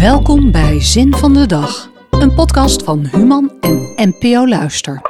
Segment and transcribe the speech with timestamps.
[0.00, 5.00] Welkom bij Zin van de Dag, een podcast van Human en NPO Luister.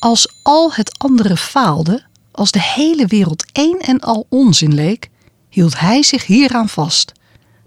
[0.00, 5.10] Als al het andere faalde, als de hele wereld één en al onzin leek,
[5.48, 7.12] hield hij zich hieraan vast: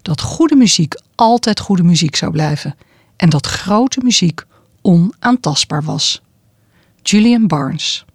[0.01, 2.75] dat goede muziek altijd goede muziek zou blijven
[3.15, 4.43] en dat grote muziek
[4.81, 6.21] onaantastbaar was.
[7.01, 8.05] Julian Barnes.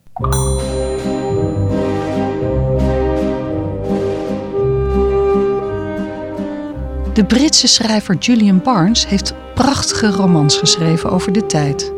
[7.13, 11.93] De Britse schrijver Julian Barnes heeft prachtige romans geschreven over de tijd.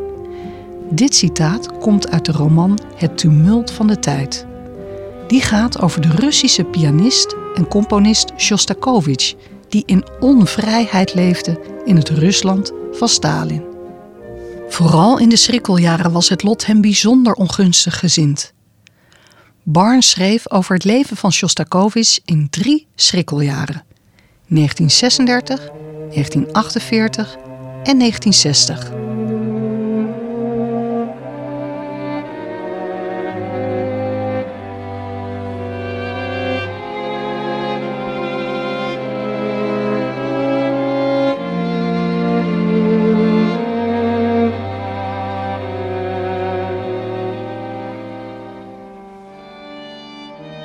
[0.90, 4.46] Dit citaat komt uit de roman Het tumult van de tijd.
[5.26, 9.34] Die gaat over de Russische pianist en componist Shostakovich,
[9.68, 13.64] die in onvrijheid leefde in het Rusland van Stalin.
[14.68, 18.52] Vooral in de schrikkeljaren was het lot hem bijzonder ongunstig gezind.
[19.62, 23.84] Barnes schreef over het leven van Shostakovich in drie schrikkeljaren:
[24.48, 25.70] 1936,
[26.10, 27.36] 1948
[27.82, 28.92] en 1960.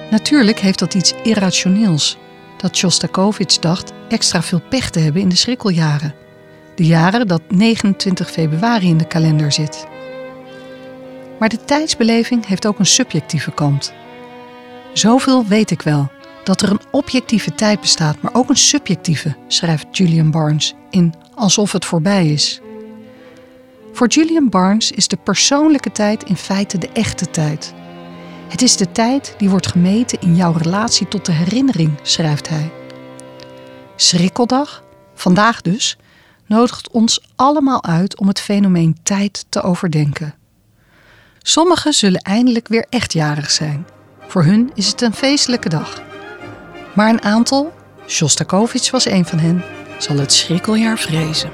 [0.10, 2.18] Natuurlijk heeft dat iets irrationeels,
[2.62, 6.14] dat Shostakovich dacht extra veel pech te hebben in de schrikkeljaren.
[6.76, 9.88] De jaren dat 29 februari in de kalender zit.
[11.40, 13.94] Maar de tijdsbeleving heeft ook een subjectieve kant.
[14.94, 16.12] Zoveel weet ik wel,
[16.44, 21.72] dat er een objectieve tijd bestaat, maar ook een subjectieve, schrijft Julian Barnes in Alsof
[21.72, 22.62] het voorbij is.
[23.94, 27.74] Voor Julian Barnes is de persoonlijke tijd in feite de echte tijd.
[28.50, 32.72] Het is de tijd die wordt gemeten in jouw relatie tot de herinnering, schrijft hij.
[33.96, 34.84] Schrikkeldag,
[35.14, 35.98] vandaag dus,
[36.46, 40.34] nodigt ons allemaal uit om het fenomeen tijd te overdenken.
[41.42, 43.88] Sommigen zullen eindelijk weer echtjarig zijn.
[44.28, 46.02] Voor hun is het een feestelijke dag.
[46.96, 47.74] Maar een aantal,
[48.08, 49.64] Shostakovich was een van hen,
[49.98, 51.50] zal het schrikkeljaar vrezen.